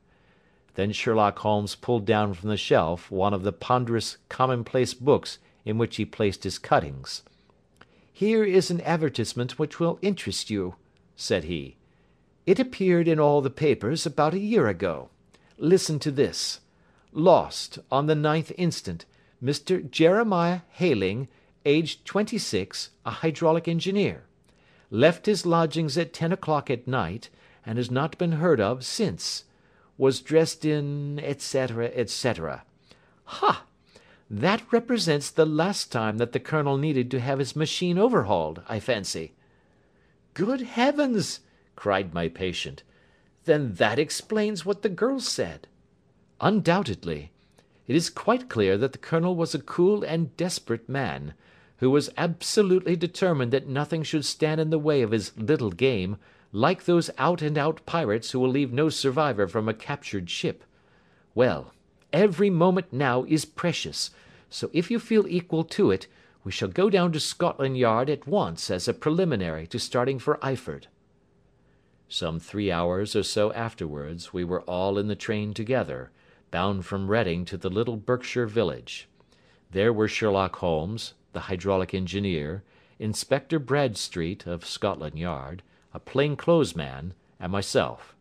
Then 0.78 0.92
Sherlock 0.92 1.40
Holmes 1.40 1.74
pulled 1.74 2.06
down 2.06 2.36
from 2.36 2.50
the 2.50 2.56
shelf 2.56 3.10
one 3.10 3.34
of 3.34 3.42
the 3.42 3.52
ponderous 3.52 4.18
commonplace 4.30 4.94
books 4.94 5.40
in 5.66 5.80
which 5.80 5.96
he 5.96 6.06
placed 6.06 6.44
his 6.44 6.60
cuttings. 6.60 7.24
"Here 8.14 8.44
is 8.44 8.70
an 8.70 8.82
advertisement 8.82 9.58
which 9.58 9.80
will 9.80 9.98
interest 10.04 10.52
you," 10.52 10.76
said 11.16 11.46
he. 11.46 11.78
"It 12.46 12.60
appeared 12.60 13.08
in 13.08 13.20
all 13.20 13.42
the 13.42 13.50
papers 13.50 14.06
about 14.06 14.36
a 14.36 14.40
year 14.40 14.68
ago. 14.68 15.10
Listen 15.58 15.98
to 15.98 16.12
this: 16.12 16.60
'Lost, 17.12 17.80
on 17.92 18.06
the 18.06 18.14
9th 18.14 18.52
instant, 18.56 19.06
Mr. 19.44 19.90
Jeremiah 19.90 20.62
Hayling, 20.74 21.28
aged 21.66 22.06
twenty 22.06 22.38
six, 22.38 22.92
a 23.04 23.10
hydraulic 23.10 23.68
engineer. 23.68 24.26
Left 24.92 25.26
his 25.26 25.44
lodgings 25.44 25.98
at 25.98 26.14
ten 26.14 26.32
o'clock 26.32 26.70
at 26.70 26.88
night, 26.88 27.32
and 27.66 27.80
has 27.80 27.90
not 27.90 28.20
been 28.20 28.34
heard 28.34 28.62
of 28.62 28.86
since. 28.86 29.44
Was 29.98 30.22
dressed 30.22 30.64
in, 30.64 31.20
etc., 31.20 31.88
etc.' 31.88 32.64
Ha! 33.24 33.66
That 34.30 34.72
represents 34.72 35.30
the 35.30 35.46
last 35.46 35.92
time 35.92 36.18
that 36.18 36.34
the 36.34 36.40
Colonel 36.40 36.78
needed 36.78 37.10
to 37.12 37.20
have 37.20 37.40
his 37.40 37.56
machine 37.56 37.98
overhauled, 37.98 38.62
I 38.68 38.80
fancy." 38.80 39.34
"Good 40.34 40.62
heavens!" 40.62 41.40
cried 41.76 42.14
my 42.14 42.28
patient. 42.28 42.84
"Then 43.46 43.74
that 43.76 43.98
explains 43.98 44.66
what 44.66 44.82
the 44.82 44.90
girl 44.90 45.20
said." 45.20 45.68
"Undoubtedly. 46.42 47.32
It 47.88 47.96
is 47.96 48.10
quite 48.10 48.50
clear 48.50 48.78
that 48.78 48.92
the 48.92 48.98
Colonel 48.98 49.36
was 49.36 49.56
a 49.56 49.60
cool 49.60 50.04
and 50.04 50.36
desperate 50.38 50.90
man, 50.90 51.34
who 51.78 51.90
was 51.90 52.12
absolutely 52.18 52.96
determined 52.96 53.54
that 53.54 53.68
nothing 53.68 54.04
should 54.04 54.26
stand 54.26 54.60
in 54.60 54.70
the 54.70 54.78
way 54.78 55.02
of 55.02 55.12
his 55.12 55.36
little 55.38 55.72
game, 55.72 56.18
like 56.52 56.86
those 56.86 57.10
out 57.18 57.42
and 57.42 57.58
out 57.58 57.86
pirates 57.86 58.32
who 58.32 58.40
will 58.40 58.50
leave 58.50 58.72
no 58.72 58.90
survivor 58.90 59.48
from 59.48 59.68
a 59.68 59.74
captured 59.74 60.30
ship. 60.30 60.64
Well, 61.36 61.74
every 62.14 62.50
moment 62.50 62.92
now 62.92 63.24
is 63.26 63.46
precious, 63.46 64.12
so 64.50 64.70
if 64.74 64.90
you 64.90 65.00
feel 65.00 65.28
equal 65.28 65.64
to 65.66 65.92
it, 65.92 66.08
we 66.44 66.52
shall 66.52 66.70
go 66.70 66.90
down 66.90 67.12
to 67.12 67.20
Scotland 67.20 67.78
Yard 67.78 68.10
at 68.10 68.26
once 68.26 68.72
as 68.72 68.88
a 68.88 68.94
preliminary 68.94 69.68
to 69.68 69.80
starting 69.80 70.18
for 70.18 70.38
Eyford. 70.38 70.86
Some 72.10 72.40
three 72.40 72.72
hours 72.72 73.16
or 73.18 73.24
so 73.24 73.52
afterwards 73.52 74.32
we 74.32 74.46
were 74.46 74.62
all 74.62 74.98
in 74.98 75.10
the 75.10 75.16
train 75.16 75.54
together, 75.54 76.12
bound 76.52 76.86
from 76.86 77.10
Reading 77.12 77.44
to 77.46 77.58
the 77.58 77.70
little 77.70 77.98
Berkshire 77.98 78.48
village. 78.48 79.10
There 79.72 79.92
were 79.92 80.08
Sherlock 80.08 80.56
Holmes, 80.56 81.14
the 81.34 81.42
hydraulic 81.42 81.94
engineer, 81.94 82.64
Inspector 82.98 83.60
Bradstreet, 83.60 84.48
of 84.48 84.66
Scotland 84.66 85.20
Yard, 85.20 85.64
a 85.98 86.00
plain 86.00 86.36
clothes 86.36 86.76
man, 86.76 87.12
and 87.40 87.52
myself. 87.52 88.16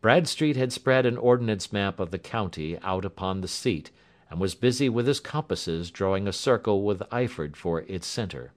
Bradstreet 0.00 0.56
had 0.56 0.72
spread 0.72 1.06
an 1.06 1.16
ordnance 1.16 1.72
map 1.72 2.00
of 2.00 2.10
the 2.10 2.18
county 2.18 2.76
out 2.82 3.04
upon 3.04 3.40
the 3.40 3.46
seat, 3.46 3.92
and 4.28 4.40
was 4.40 4.56
busy 4.56 4.88
with 4.88 5.06
his 5.06 5.20
compasses 5.20 5.92
drawing 5.92 6.26
a 6.26 6.32
circle 6.32 6.82
with 6.82 7.08
Eyford 7.12 7.54
for 7.54 7.82
its 7.82 8.08
centre. 8.08 8.52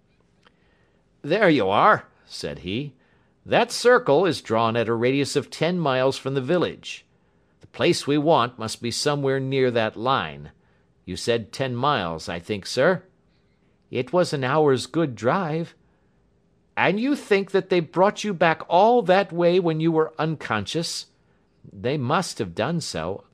"There 1.21 1.47
you 1.47 1.69
are," 1.69 2.07
said 2.25 2.59
he. 2.59 2.93
"That 3.45 3.71
circle 3.71 4.25
is 4.25 4.41
drawn 4.41 4.75
at 4.75 4.89
a 4.89 4.95
radius 4.95 5.35
of 5.35 5.51
ten 5.51 5.77
miles 5.77 6.17
from 6.17 6.33
the 6.33 6.41
village. 6.41 7.05
The 7.61 7.67
place 7.67 8.07
we 8.07 8.17
want 8.17 8.57
must 8.57 8.81
be 8.81 8.89
somewhere 8.89 9.39
near 9.39 9.69
that 9.69 9.95
line. 9.95 10.49
You 11.05 11.15
said 11.15 11.51
ten 11.51 11.75
miles, 11.75 12.27
I 12.27 12.39
think, 12.39 12.65
sir?" 12.65 13.03
"It 13.91 14.11
was 14.11 14.33
an 14.33 14.43
hour's 14.43 14.87
good 14.87 15.13
drive." 15.13 15.75
"And 16.81 16.97
you 16.97 17.13
think 17.13 17.51
that 17.51 17.67
they 17.67 17.81
brought 17.81 18.23
you 18.23 18.33
back 18.33 18.61
all 18.69 19.01
that 19.01 19.33
way 19.33 19.59
when 19.59 19.81
you 19.81 19.91
were 19.91 20.13
unconscious?" 20.17 21.07
"They 21.73 21.97
must 21.97 22.39
have 22.39 22.55
done 22.55 22.79
so. 22.79 23.25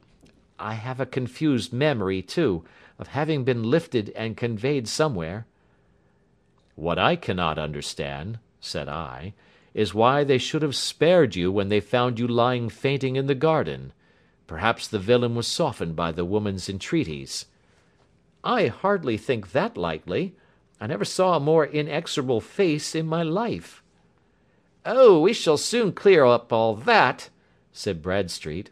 I 0.57 0.73
have 0.73 0.99
a 0.99 1.05
confused 1.05 1.71
memory, 1.71 2.23
too, 2.23 2.65
of 2.97 3.09
having 3.09 3.43
been 3.43 3.61
lifted 3.61 4.09
and 4.15 4.35
conveyed 4.35 4.87
somewhere." 4.87 5.45
"What 6.73 6.97
I 6.97 7.15
cannot 7.15 7.59
understand," 7.59 8.39
said 8.59 8.89
I, 8.89 9.35
"is 9.75 9.93
why 9.93 10.23
they 10.23 10.39
should 10.39 10.63
have 10.63 10.75
spared 10.75 11.35
you 11.35 11.51
when 11.51 11.69
they 11.69 11.79
found 11.79 12.17
you 12.17 12.27
lying 12.27 12.67
fainting 12.67 13.15
in 13.15 13.27
the 13.27 13.35
garden. 13.35 13.93
Perhaps 14.47 14.87
the 14.87 14.97
villain 14.97 15.35
was 15.35 15.45
softened 15.45 15.95
by 15.95 16.11
the 16.11 16.25
woman's 16.25 16.67
entreaties." 16.67 17.45
"I 18.43 18.69
hardly 18.69 19.17
think 19.17 19.51
that 19.51 19.77
likely. 19.77 20.35
I 20.79 20.87
never 20.87 21.05
saw 21.05 21.35
a 21.35 21.39
more 21.39 21.65
inexorable 21.65 22.41
face 22.41 22.95
in 22.95 23.07
my 23.07 23.23
life." 23.23 23.81
"Oh, 24.85 25.21
we 25.21 25.33
shall 25.33 25.57
soon 25.57 25.93
clear 25.93 26.25
up 26.25 26.51
all 26.51 26.75
that," 26.75 27.29
said 27.71 28.01
Bradstreet. 28.01 28.71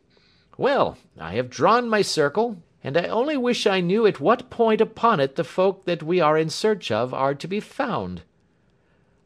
Well, 0.57 0.97
I 1.19 1.33
have 1.33 1.49
drawn 1.49 1.89
my 1.89 2.01
circle, 2.01 2.61
and 2.83 2.97
I 2.97 3.07
only 3.07 3.37
wish 3.37 3.65
I 3.65 3.79
knew 3.79 4.05
at 4.05 4.19
what 4.19 4.49
point 4.49 4.81
upon 4.81 5.19
it 5.19 5.35
the 5.35 5.43
folk 5.43 5.85
that 5.85 6.03
we 6.03 6.19
are 6.19 6.37
in 6.37 6.49
search 6.49 6.91
of 6.91 7.13
are 7.13 7.33
to 7.33 7.47
be 7.47 7.59
found." 7.59 8.21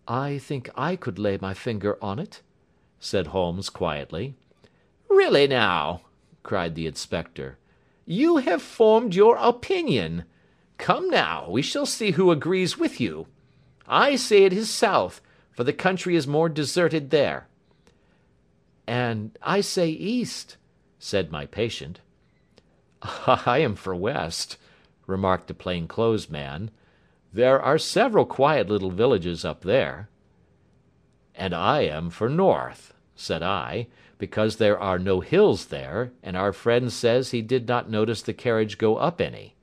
"I 0.08 0.38
think 0.38 0.70
I 0.76 0.96
could 0.96 1.20
lay 1.20 1.38
my 1.42 1.54
finger 1.54 1.98
on 2.02 2.20
it," 2.20 2.42
said 3.00 3.28
Holmes 3.28 3.70
quietly. 3.70 4.36
"Really 5.10 5.48
now!" 5.48 6.02
cried 6.44 6.76
the 6.76 6.88
inspector. 6.88 7.58
"You 8.06 8.38
have 8.38 8.62
formed 8.62 9.16
your 9.16 9.36
opinion. 9.36 10.24
Come 10.78 11.10
now, 11.10 11.50
we 11.50 11.62
shall 11.62 11.86
see 11.86 12.12
who 12.12 12.32
agrees 12.32 12.78
with 12.78 13.02
you. 13.02 13.28
I 13.88 14.16
say 14.16 14.44
it 14.44 14.54
is 14.54 14.70
south, 14.70 15.22
for 15.52 15.64
the 15.64 15.74
country 15.74 16.16
is 16.16 16.28
more 16.28 16.50
deserted 16.50 17.10
there." 17.10 17.48
"And 18.86 19.38
I 19.42 19.62
say 19.62 19.90
east 19.90 20.58
said 21.00 21.32
my 21.32 21.46
patient. 21.46 22.00
Ah, 23.02 23.44
"I 23.46 23.58
am 23.60 23.76
for 23.76 23.96
west," 23.96 24.58
remarked 25.08 25.48
the 25.48 25.54
plain 25.54 25.88
clothes 25.88 26.30
man. 26.30 26.72
"There 27.34 27.62
are 27.62 27.78
several 27.78 28.26
quiet 28.26 28.70
little 28.70 28.92
villages 28.92 29.44
up 29.44 29.62
there." 29.62 30.10
"And 31.36 31.54
I 31.54 31.82
am 31.82 32.10
for 32.10 32.30
north," 32.30 32.94
said 33.16 33.44
I, 33.44 33.88
"because 34.18 34.56
there 34.56 34.80
are 34.80 35.00
no 35.00 35.20
hills 35.20 35.66
there, 35.66 36.12
and 36.24 36.38
our 36.38 36.54
friend 36.54 36.94
says 36.94 37.32
he 37.32 37.42
did 37.42 37.68
not 37.68 37.90
notice 37.90 38.22
the 38.22 38.34
carriage 38.34 38.78
go 38.78 38.98
up 38.98 39.20
any." 39.20 39.57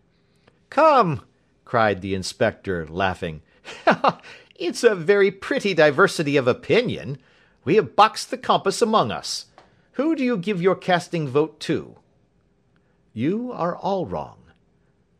"Come!" 0.74 1.20
cried 1.64 2.00
the 2.00 2.16
inspector, 2.16 2.84
laughing. 2.84 3.42
"It's 4.56 4.82
a 4.82 4.96
very 4.96 5.30
pretty 5.30 5.72
diversity 5.72 6.36
of 6.36 6.48
opinion. 6.48 7.18
We 7.64 7.76
have 7.76 7.94
boxed 7.94 8.32
the 8.32 8.38
compass 8.38 8.82
among 8.82 9.12
us. 9.12 9.46
Who 9.92 10.16
do 10.16 10.24
you 10.24 10.36
give 10.36 10.60
your 10.60 10.74
casting 10.74 11.28
vote 11.28 11.60
to?" 11.60 11.98
"You 13.12 13.52
are 13.52 13.76
all 13.76 14.04
wrong." 14.04 14.38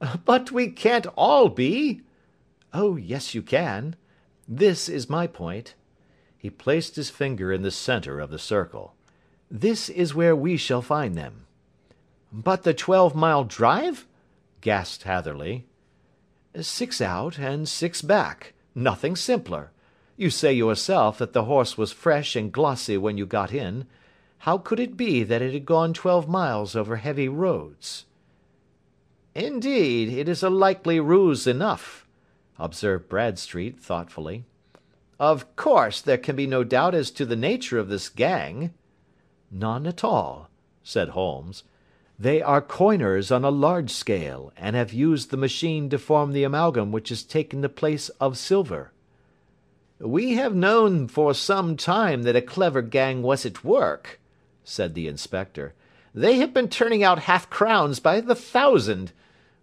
"But 0.25 0.51
we 0.51 0.71
can't 0.73 1.07
all 1.15 1.49
be." 1.49 2.03
"Oh, 2.73 2.97
yes, 2.97 3.33
you 3.33 3.41
can. 3.41 3.95
This 4.49 4.89
is 4.89 5.09
my 5.09 5.29
point." 5.29 5.77
He 6.37 6.51
placed 6.51 6.97
his 6.97 7.11
finger 7.11 7.53
in 7.53 7.63
the 7.63 7.71
centre 7.71 8.19
of 8.19 8.31
the 8.31 8.41
circle. 8.41 8.97
"This 9.49 9.89
is 9.89 10.17
where 10.17 10.35
we 10.35 10.57
shall 10.57 10.83
find 10.83 11.15
them." 11.15 11.47
"But 12.33 12.65
the 12.65 12.75
twelve 12.75 13.15
mile 13.15 13.45
drive?" 13.45 14.09
Gasped 14.65 15.03
Hatherley. 15.03 15.67
"Six 16.59 17.03
out 17.03 17.39
and 17.39 17.69
six 17.69 18.01
back. 18.01 18.55
Nothing 18.75 19.15
simpler. 19.15 19.73
You 20.17 20.31
say 20.31 20.55
yourself 20.55 21.19
that 21.19 21.35
the 21.35 21.45
horse 21.45 21.77
was 21.77 21.93
fresh 21.93 22.35
and 22.35 22.51
glossy 22.51 22.97
when 22.97 23.19
you 23.19 23.27
got 23.27 23.53
in. 23.53 23.87
How 24.39 24.57
could 24.57 24.81
it 24.81 24.97
be 24.97 25.23
that 25.23 25.43
it 25.43 25.53
had 25.53 25.67
gone 25.67 25.93
twelve 25.93 26.29
miles 26.31 26.75
over 26.75 26.97
heavy 26.97 27.29
roads?" 27.29 28.07
"Indeed, 29.35 30.09
it 30.09 30.31
is 30.31 30.43
a 30.43 30.49
likely 30.49 30.99
ruse 30.99 31.47
enough," 31.47 32.07
observed 32.59 33.07
Bradstreet 33.07 33.79
thoughtfully. 33.79 34.47
"Of 35.21 35.57
course 35.57 36.01
there 36.01 36.17
can 36.17 36.37
be 36.37 36.47
no 36.47 36.65
doubt 36.65 36.95
as 36.95 37.11
to 37.11 37.27
the 37.27 37.37
nature 37.37 37.79
of 37.79 37.89
this 37.89 38.09
gang." 38.09 38.73
"None 39.51 39.87
at 39.87 40.03
all," 40.03 40.49
said 40.83 41.11
Holmes. 41.11 41.65
"They 42.19 42.41
are 42.41 42.61
coiners 42.61 43.31
on 43.31 43.45
a 43.45 43.51
large 43.51 43.91
scale, 43.91 44.53
and 44.57 44.77
have 44.77 44.93
used 44.93 45.31
the 45.31 45.37
machine 45.37 45.89
to 45.91 45.99
form 45.99 46.33
the 46.33 46.45
amalgam 46.45 46.93
which 46.93 47.09
has 47.09 47.23
taken 47.23 47.61
the 47.61 47.69
place 47.69 48.09
of 48.21 48.39
silver." 48.39 48.93
"We 49.99 50.35
have 50.35 50.55
known 50.55 51.09
for 51.09 51.35
some 51.35 51.77
time 51.77 52.23
that 52.23 52.37
a 52.37 52.41
clever 52.41 52.83
gang 52.83 53.23
was 53.23 53.45
at 53.45 53.65
work 53.65 54.21
said 54.65 54.95
the 54.95 55.07
inspector. 55.09 55.75
"They 56.15 56.37
have 56.37 56.55
been 56.55 56.69
turning 56.69 57.03
out 57.03 57.21
half 57.21 57.51
crowns 57.51 58.01
by 58.01 58.21
the 58.21 58.35
thousand. 58.35 59.13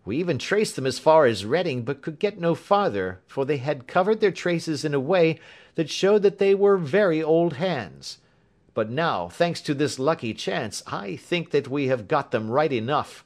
We 0.06 0.18
even 0.18 0.38
traced 0.38 0.76
them 0.76 0.86
as 0.86 1.00
far 1.00 1.26
as 1.26 1.46
Reading, 1.46 1.84
but 1.84 2.02
could 2.02 2.20
get 2.20 2.40
no 2.40 2.56
farther, 2.56 3.20
for 3.28 3.46
they 3.46 3.58
had 3.58 3.88
covered 3.88 4.20
their 4.20 4.32
traces 4.32 4.86
in 4.86 4.94
a 4.94 5.00
way 5.00 5.40
that 5.76 5.90
showed 5.90 6.22
that 6.22 6.38
they 6.38 6.54
were 6.54 6.78
very 6.78 7.22
old 7.22 7.54
hands. 7.54 8.20
But 8.74 8.90
now, 8.90 9.28
thanks 9.28 9.62
to 9.62 9.74
this 9.74 10.00
lucky 10.00 10.34
chance, 10.34 10.82
I 10.88 11.16
think 11.16 11.52
that 11.52 11.68
we 11.68 11.88
have 11.88 12.08
got 12.08 12.32
them 12.32 12.50
right 12.50 12.72
enough." 12.72 13.26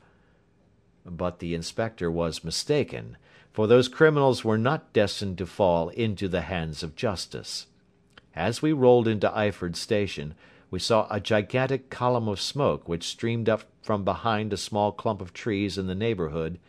But 1.06 1.40
the 1.40 1.54
inspector 1.54 2.10
was 2.10 2.44
mistaken, 2.44 3.18
for 3.54 3.68
those 3.68 3.88
criminals 3.88 4.44
were 4.44 4.58
not 4.58 4.92
destined 4.92 5.38
to 5.38 5.46
fall 5.46 5.90
into 5.90 6.28
the 6.28 6.42
hands 6.42 6.82
of 6.82 6.96
justice. 6.96 7.68
As 8.36 8.62
we 8.62 8.74
rolled 8.74 9.08
into 9.08 9.30
Eyford 9.30 9.75
station 9.75 10.34
we 10.72 10.80
saw 10.80 11.08
a 11.10 11.20
gigantic 11.20 11.90
column 11.90 12.28
of 12.28 12.42
smoke 12.42 12.90
which 12.90 13.08
streamed 13.08 13.48
up 13.48 13.64
from 13.82 14.04
behind 14.04 14.52
a 14.52 14.58
small 14.58 14.92
clump 14.92 15.22
of 15.22 15.32
trees 15.32 15.78
in 15.78 15.86
the 15.86 15.96
neighbourhood, 15.96 16.60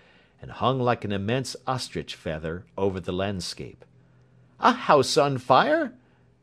and 0.41 0.51
hung 0.51 0.79
like 0.79 1.03
an 1.05 1.13
immense 1.13 1.57
ostrich 1.67 2.15
feather 2.15 2.67
over 2.77 3.01
the 3.01 3.13
landscape. 3.13 3.85
"A 4.61 4.73
house 4.73 5.17
on 5.17 5.39
fire?" 5.39 5.95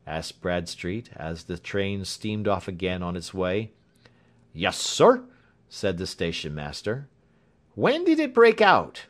Asked 0.06 0.42
Bradstreet, 0.42 1.12
as 1.16 1.46
the 1.46 1.58
train 1.58 2.04
steamed 2.04 2.48
off 2.48 2.68
again 2.68 3.02
on 3.02 3.16
its 3.16 3.34
way. 3.34 3.72
"Yes, 4.52 4.78
sir," 4.78 5.24
said 5.70 5.98
the 5.98 6.06
station 6.06 6.54
master. 6.54 7.08
"When 7.76 8.04
did 8.04 8.20
it 8.20 8.34
break 8.34 8.60
out?" 8.60 9.06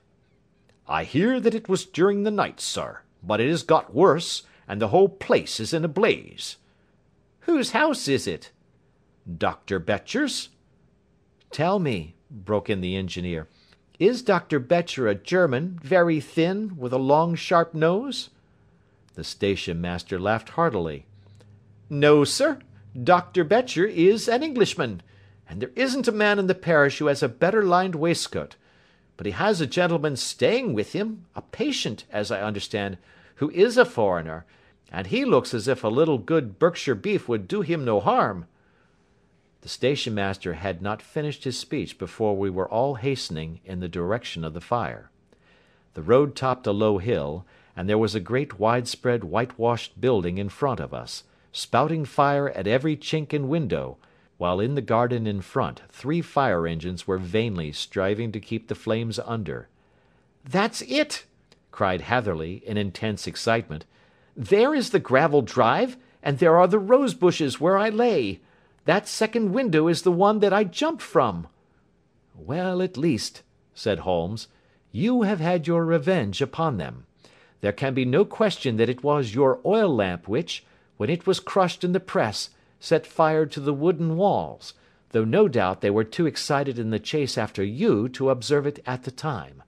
"I 0.88 1.04
hear 1.04 1.40
that 1.40 1.56
it 1.56 1.68
was 1.68 1.86
during 1.86 2.24
the 2.24 2.32
night, 2.32 2.60
sir, 2.62 3.02
but 3.24 3.42
it 3.42 3.50
has 3.50 3.64
got 3.64 3.96
worse, 3.96 4.44
and 4.68 4.80
the 4.80 4.90
whole 4.90 5.10
place 5.10 5.60
is 5.60 5.74
in 5.74 5.84
a 5.84 5.88
blaze. 5.88 6.58
Whose 7.42 7.72
house 7.72 8.08
is 8.08 8.28
it?" 8.28 8.52
"Dr. 9.38 9.80
Becher's." 9.80 10.50
"Tell 11.50 11.80
me," 11.80 12.16
broke 12.30 12.70
in 12.70 12.82
the 12.82 12.96
engineer, 12.96 13.48
"is 13.98 14.22
Dr. 14.22 14.60
Becher 14.60 15.08
a 15.08 15.16
German, 15.16 15.80
very 15.82 16.20
thin, 16.20 16.78
with 16.78 16.94
a 16.94 17.00
long 17.00 17.34
sharp 17.34 17.74
nose?" 17.74 18.30
The 19.16 19.24
station 19.24 19.80
master 19.80 20.20
laughed 20.20 20.50
heartily. 20.50 21.06
"No, 21.90 22.24
sir. 22.24 22.60
Dr. 23.02 23.44
Becher 23.44 23.86
is 23.86 24.28
an 24.28 24.44
Englishman, 24.44 25.02
and 25.48 25.62
there 25.62 25.72
isn't 25.76 26.08
a 26.08 26.12
man 26.12 26.40
in 26.40 26.48
the 26.48 26.56
parish 26.56 27.00
who 27.00 27.08
has 27.08 27.22
a 27.22 27.30
better 27.30 27.64
lined 27.64 27.96
waistcoat. 27.96 28.56
But 29.18 29.26
he 29.26 29.32
has 29.34 29.62
a 29.62 29.68
gentleman 29.68 30.16
staying 30.16 30.74
with 30.74 30.94
him, 30.94 31.26
a 31.36 31.42
patient, 31.42 32.06
as 32.12 32.32
I 32.32 32.42
understand, 32.42 32.98
who 33.36 33.50
is 33.52 33.78
a 33.78 33.86
foreigner 33.86 34.46
and 34.94 35.08
he 35.08 35.26
looks 35.26 35.56
as 35.56 35.68
if 35.68 35.84
a 35.84 35.88
little 35.88 36.20
good 36.20 36.60
Berkshire 36.60 36.94
beef 36.94 37.28
would 37.28 37.48
do 37.48 37.62
him 37.62 37.84
no 37.84 38.00
harm." 38.00 38.46
The 39.62 39.70
station 39.70 40.14
master 40.14 40.54
had 40.54 40.84
not 40.84 41.02
finished 41.02 41.46
his 41.46 41.58
speech 41.58 41.98
before 41.98 42.38
we 42.38 42.52
were 42.52 42.70
all 42.70 42.96
hastening 42.96 43.60
in 43.66 43.80
the 43.80 43.88
direction 43.88 44.44
of 44.44 44.54
the 44.54 44.62
fire. 44.62 45.10
The 45.96 46.04
road 46.04 46.36
topped 46.36 46.68
a 46.68 46.72
low 46.72 47.00
hill, 47.00 47.44
and 47.76 47.90
there 47.90 47.98
was 47.98 48.16
a 48.16 48.20
great 48.20 48.60
widespread 48.60 49.24
whitewashed 49.24 50.00
building 50.00 50.38
in 50.38 50.50
front 50.50 50.80
of 50.80 50.94
us, 50.94 51.24
spouting 51.52 52.06
fire 52.06 52.50
at 52.50 52.68
every 52.68 52.96
chink 52.96 53.34
and 53.34 53.50
window, 53.50 53.98
while 54.38 54.60
in 54.60 54.76
the 54.76 54.82
garden 54.82 55.26
in 55.28 55.42
front 55.42 55.82
three 55.90 56.22
fire 56.22 56.68
engines 56.68 57.08
were 57.08 57.18
vainly 57.18 57.72
striving 57.72 58.32
to 58.32 58.40
keep 58.40 58.68
the 58.68 58.76
flames 58.76 59.20
under. 59.20 59.70
"That's 60.44 60.82
it!" 60.84 61.26
cried 61.72 62.02
Hatherley, 62.02 62.62
in 62.66 62.78
intense 62.78 63.28
excitement. 63.28 63.86
"There 64.36 64.76
is 64.76 64.90
the 64.90 65.00
gravel 65.00 65.42
drive, 65.42 65.98
and 66.22 66.40
there 66.40 66.58
are 66.58 66.68
the 66.68 66.80
rose 66.80 67.14
bushes 67.14 67.60
where 67.60 67.78
I 67.78 67.90
lay. 67.90 68.42
That 68.86 69.08
second 69.08 69.54
window 69.54 69.88
is 69.88 70.02
the 70.02 70.12
one 70.12 70.40
that 70.40 70.54
I 70.54 70.64
jumped 70.64 71.02
from." 71.02 71.48
"Well, 72.36 72.82
at 72.82 72.98
least," 72.98 73.44
said 73.74 74.00
Holmes, 74.00 74.48
"you 74.92 75.22
have 75.22 75.40
had 75.40 75.68
your 75.68 75.86
revenge 75.86 76.42
upon 76.42 76.78
them. 76.78 77.06
There 77.64 77.72
can 77.72 77.94
be 77.94 78.04
no 78.04 78.26
question 78.26 78.76
that 78.76 78.90
it 78.90 79.06
was 79.06 79.34
your 79.34 79.62
oil 79.66 79.96
lamp 79.96 80.28
which, 80.28 80.66
when 80.98 81.10
it 81.10 81.26
was 81.26 81.40
crushed 81.40 81.86
in 81.86 81.94
the 81.94 82.02
press, 82.02 82.50
set 82.78 83.08
fire 83.08 83.46
to 83.46 83.62
the 83.62 83.74
wooden 83.74 84.18
walls, 84.18 84.74
though 85.12 85.24
no 85.24 85.48
doubt 85.48 85.80
they 85.80 85.90
were 85.90 86.04
too 86.04 86.26
excited 86.26 86.78
in 86.78 86.90
the 86.90 87.00
chase 87.00 87.38
after 87.38 87.64
you 87.64 88.10
to 88.10 88.30
observe 88.30 88.68
it 88.68 88.84
at 88.86 89.04
the 89.04 89.12
time. 89.12 89.64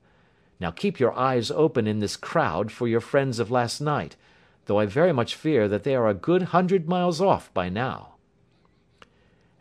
Now 0.59 0.71
keep 0.71 0.99
your 0.99 1.17
eyes 1.17 1.49
open 1.49 1.87
in 1.87 1.99
this 1.99 2.17
crowd 2.17 2.69
for 2.69 2.85
your 2.85 2.99
friends 2.99 3.39
of 3.39 3.49
last 3.49 3.79
night, 3.79 4.17
though 4.65 4.77
I 4.77 4.87
very 4.87 5.13
much 5.13 5.33
fear 5.33 5.69
that 5.69 5.85
they 5.85 5.95
are 5.95 6.09
a 6.09 6.13
good 6.13 6.41
hundred 6.51 6.89
miles 6.89 7.21
off 7.21 7.49
by 7.53 7.69
now." 7.69 8.15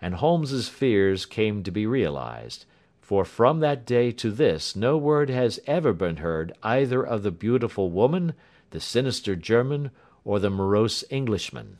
And 0.03 0.17
Holmes's 0.17 0.69
fears 0.69 1.25
came 1.25 1.63
to 1.63 1.71
be 1.71 1.87
realised 1.87 2.67
for 3.05 3.23
from 3.23 3.61
that 3.61 3.85
day 3.85 4.11
to 4.11 4.31
this 4.31 4.75
no 4.75 4.97
word 4.97 5.29
has 5.29 5.61
ever 5.67 5.93
been 5.93 6.17
heard 6.17 6.55
either 6.63 7.05
of 7.05 7.23
the 7.23 7.31
beautiful 7.31 7.91
woman, 7.91 8.33
the 8.71 8.81
sinister 8.81 9.37
German, 9.37 9.91
or 10.25 10.41
the 10.41 10.49
morose 10.49 11.05
Englishman. 11.11 11.77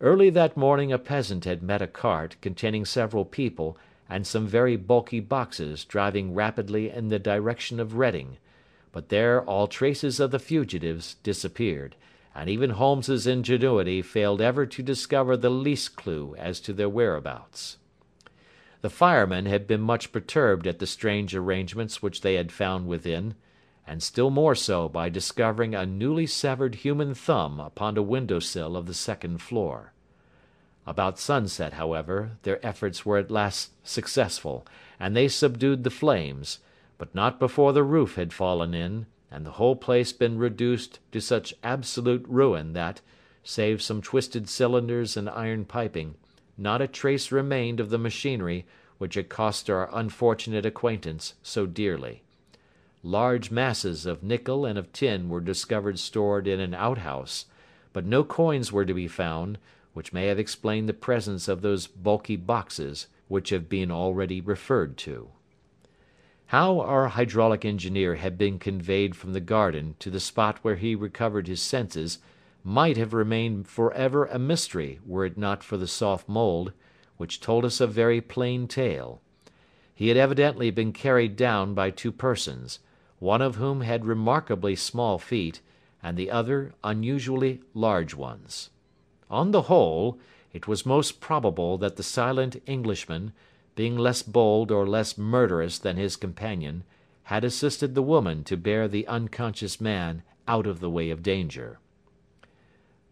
Early 0.00 0.30
that 0.30 0.56
morning 0.56 0.92
a 0.92 0.98
peasant 0.98 1.44
had 1.44 1.62
met 1.62 1.80
a 1.80 1.86
cart, 1.86 2.34
containing 2.42 2.84
several 2.84 3.24
people 3.24 3.78
and 4.10 4.26
some 4.26 4.48
very 4.48 4.74
bulky 4.74 5.20
boxes 5.20 5.84
driving 5.84 6.34
rapidly 6.34 6.90
in 6.90 7.10
the 7.10 7.20
direction 7.20 7.78
of 7.78 7.94
Reading, 7.94 8.38
but 8.90 9.10
there 9.10 9.40
all 9.44 9.68
traces 9.68 10.18
of 10.18 10.32
the 10.32 10.40
fugitives 10.40 11.14
disappeared, 11.22 11.94
and 12.34 12.50
even 12.50 12.70
Holmes's 12.70 13.28
ingenuity 13.28 14.02
failed 14.02 14.40
ever 14.40 14.66
to 14.66 14.82
discover 14.82 15.36
the 15.36 15.48
least 15.48 15.94
clue 15.94 16.34
as 16.36 16.58
to 16.62 16.72
their 16.72 16.88
whereabouts. 16.88 17.78
The 18.84 18.90
firemen 18.90 19.46
had 19.46 19.66
been 19.66 19.80
much 19.80 20.12
perturbed 20.12 20.66
at 20.66 20.78
the 20.78 20.86
strange 20.86 21.34
arrangements 21.34 22.02
which 22.02 22.20
they 22.20 22.34
had 22.34 22.52
found 22.52 22.86
within, 22.86 23.34
and 23.86 24.02
still 24.02 24.28
more 24.28 24.54
so 24.54 24.90
by 24.90 25.08
discovering 25.08 25.74
a 25.74 25.86
newly 25.86 26.26
severed 26.26 26.74
human 26.74 27.14
thumb 27.14 27.60
upon 27.60 27.96
a 27.96 28.02
window 28.02 28.40
sill 28.40 28.76
of 28.76 28.84
the 28.84 28.92
second 28.92 29.38
floor. 29.38 29.94
About 30.86 31.18
sunset, 31.18 31.72
however, 31.72 32.32
their 32.42 32.60
efforts 32.62 33.06
were 33.06 33.16
at 33.16 33.30
last 33.30 33.70
successful, 33.88 34.66
and 35.00 35.16
they 35.16 35.28
subdued 35.28 35.82
the 35.82 35.88
flames, 35.88 36.58
but 36.98 37.14
not 37.14 37.40
before 37.40 37.72
the 37.72 37.82
roof 37.82 38.16
had 38.16 38.34
fallen 38.34 38.74
in, 38.74 39.06
and 39.30 39.46
the 39.46 39.52
whole 39.52 39.76
place 39.76 40.12
been 40.12 40.36
reduced 40.36 40.98
to 41.10 41.22
such 41.22 41.54
absolute 41.62 42.26
ruin 42.28 42.74
that, 42.74 43.00
save 43.42 43.80
some 43.80 44.02
twisted 44.02 44.46
cylinders 44.46 45.16
and 45.16 45.30
iron 45.30 45.64
piping, 45.64 46.16
not 46.56 46.80
a 46.80 46.88
trace 46.88 47.32
remained 47.32 47.80
of 47.80 47.90
the 47.90 47.98
machinery 47.98 48.66
which 48.98 49.14
had 49.14 49.28
cost 49.28 49.68
our 49.68 49.88
unfortunate 49.92 50.64
acquaintance 50.64 51.34
so 51.42 51.66
dearly. 51.66 52.22
Large 53.02 53.50
masses 53.50 54.06
of 54.06 54.22
nickel 54.22 54.64
and 54.64 54.78
of 54.78 54.92
tin 54.92 55.28
were 55.28 55.40
discovered 55.40 55.98
stored 55.98 56.46
in 56.46 56.60
an 56.60 56.72
outhouse, 56.74 57.46
but 57.92 58.06
no 58.06 58.24
coins 58.24 58.72
were 58.72 58.84
to 58.86 58.94
be 58.94 59.08
found, 59.08 59.58
which 59.92 60.12
may 60.12 60.26
have 60.26 60.38
explained 60.38 60.88
the 60.88 60.94
presence 60.94 61.48
of 61.48 61.60
those 61.60 61.86
bulky 61.86 62.36
boxes 62.36 63.08
which 63.28 63.50
have 63.50 63.68
been 63.68 63.90
already 63.90 64.40
referred 64.40 64.96
to. 64.96 65.30
How 66.46 66.80
our 66.80 67.08
hydraulic 67.08 67.64
engineer 67.64 68.16
had 68.16 68.38
been 68.38 68.58
conveyed 68.58 69.16
from 69.16 69.32
the 69.32 69.40
garden 69.40 69.96
to 69.98 70.10
the 70.10 70.20
spot 70.20 70.58
where 70.62 70.76
he 70.76 70.94
recovered 70.94 71.46
his 71.46 71.60
senses 71.60 72.18
might 72.64 72.96
have 72.96 73.12
remained 73.12 73.68
for 73.68 73.92
ever 73.92 74.24
a 74.24 74.38
mystery 74.38 74.98
were 75.04 75.26
it 75.26 75.36
not 75.36 75.62
for 75.62 75.76
the 75.76 75.86
soft 75.86 76.26
mould, 76.26 76.72
which 77.18 77.38
told 77.38 77.62
us 77.62 77.78
a 77.78 77.86
very 77.86 78.22
plain 78.22 78.66
tale. 78.66 79.20
He 79.94 80.08
had 80.08 80.16
evidently 80.16 80.70
been 80.70 80.92
carried 80.92 81.36
down 81.36 81.74
by 81.74 81.90
two 81.90 82.10
persons, 82.10 82.80
one 83.18 83.42
of 83.42 83.56
whom 83.56 83.82
had 83.82 84.06
remarkably 84.06 84.74
small 84.74 85.18
feet, 85.18 85.60
and 86.02 86.16
the 86.16 86.30
other 86.30 86.72
unusually 86.82 87.60
large 87.74 88.14
ones. 88.14 88.70
On 89.30 89.50
the 89.50 89.62
whole, 89.62 90.18
it 90.52 90.66
was 90.66 90.86
most 90.86 91.20
probable 91.20 91.76
that 91.78 91.96
the 91.96 92.02
silent 92.02 92.62
Englishman, 92.66 93.32
being 93.74 93.96
less 93.96 94.22
bold 94.22 94.70
or 94.70 94.86
less 94.86 95.18
murderous 95.18 95.78
than 95.78 95.96
his 95.96 96.16
companion, 96.16 96.84
had 97.24 97.44
assisted 97.44 97.94
the 97.94 98.02
woman 98.02 98.42
to 98.44 98.56
bear 98.56 98.88
the 98.88 99.06
unconscious 99.06 99.80
man 99.80 100.22
out 100.46 100.66
of 100.66 100.80
the 100.80 100.90
way 100.90 101.10
of 101.10 101.22
danger. 101.22 101.78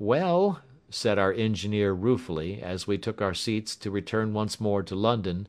"Well," 0.05 0.61
said 0.91 1.17
our 1.17 1.33
engineer 1.33 1.93
ruefully, 1.93 2.61
as 2.61 2.89
we 2.89 2.99
took 2.99 3.23
our 3.23 3.35
seats 3.35 3.77
to 3.77 3.89
return 3.89 4.33
once 4.33 4.61
more 4.61 4.83
to 4.83 4.97
London, 4.97 5.47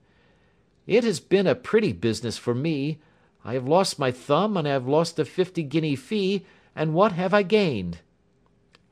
"it 0.86 1.04
has 1.04 1.20
been 1.20 1.48
a 1.48 1.56
pretty 1.56 1.92
business 1.92 2.38
for 2.38 2.54
me. 2.54 3.00
I 3.44 3.56
have 3.56 3.68
lost 3.68 3.98
my 3.98 4.12
thumb 4.12 4.56
and 4.56 4.68
I 4.68 4.72
have 4.74 4.88
lost 4.88 5.18
a 5.18 5.26
fifty 5.26 5.63
guinea 5.63 5.96
fee, 5.96 6.46
and 6.76 6.94
what 6.94 7.13
have 7.13 7.34
I 7.34 7.42
gained?" 7.42 8.02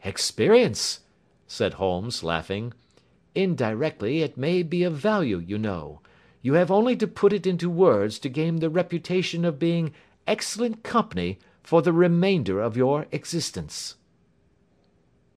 "Experience," 0.04 1.02
said 1.46 1.76
Holmes, 1.76 2.24
laughing. 2.24 2.74
"Indirectly 3.36 4.24
it 4.24 4.38
may 4.38 4.64
be 4.64 4.82
of 4.82 4.96
value, 4.96 5.38
you 5.38 5.60
know. 5.60 6.02
You 6.42 6.54
have 6.54 6.72
only 6.72 6.96
to 6.96 7.06
put 7.06 7.34
it 7.34 7.46
into 7.46 7.70
words 7.70 8.18
to 8.18 8.30
gain 8.30 8.62
the 8.62 8.70
reputation 8.72 9.46
of 9.46 9.60
being 9.60 9.94
excellent 10.26 10.82
company 10.82 11.38
for 11.62 11.84
the 11.84 11.94
remainder 11.94 12.60
of 12.60 12.76
your 12.76 13.06
existence." 13.12 13.94